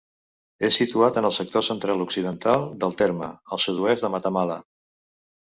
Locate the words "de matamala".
4.09-4.59